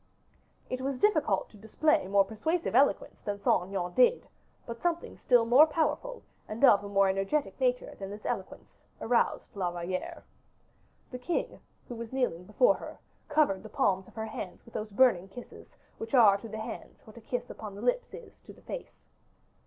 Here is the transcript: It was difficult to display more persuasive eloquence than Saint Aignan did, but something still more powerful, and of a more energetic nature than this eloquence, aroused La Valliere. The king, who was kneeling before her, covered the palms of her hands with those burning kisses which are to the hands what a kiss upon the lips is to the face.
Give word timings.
It 0.67 0.81
was 0.81 0.97
difficult 0.97 1.51
to 1.51 1.57
display 1.57 2.07
more 2.07 2.25
persuasive 2.25 2.73
eloquence 2.73 3.21
than 3.23 3.37
Saint 3.39 3.65
Aignan 3.67 3.93
did, 3.93 4.27
but 4.65 4.81
something 4.81 5.15
still 5.19 5.45
more 5.45 5.67
powerful, 5.67 6.23
and 6.47 6.65
of 6.65 6.83
a 6.83 6.89
more 6.89 7.07
energetic 7.07 7.59
nature 7.59 7.93
than 7.99 8.09
this 8.09 8.25
eloquence, 8.25 8.71
aroused 8.99 9.55
La 9.55 9.69
Valliere. 9.69 10.23
The 11.11 11.19
king, 11.19 11.59
who 11.87 11.93
was 11.93 12.11
kneeling 12.11 12.45
before 12.45 12.73
her, 12.77 12.97
covered 13.29 13.61
the 13.61 13.69
palms 13.69 14.07
of 14.07 14.15
her 14.15 14.25
hands 14.25 14.65
with 14.65 14.73
those 14.73 14.89
burning 14.89 15.27
kisses 15.27 15.67
which 15.99 16.15
are 16.15 16.35
to 16.39 16.49
the 16.49 16.57
hands 16.61 17.05
what 17.05 17.17
a 17.17 17.21
kiss 17.21 17.47
upon 17.51 17.75
the 17.75 17.81
lips 17.83 18.11
is 18.11 18.33
to 18.47 18.53
the 18.53 18.61
face. 18.63 19.03